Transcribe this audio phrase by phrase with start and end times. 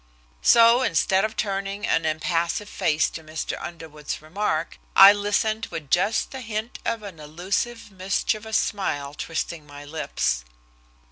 [0.41, 3.55] So instead of turning an impassive face to Mr.
[3.63, 9.85] Underwood's remark, I listened with just the hint of an elusive mischievous smile twisting my
[9.85, 10.43] lips.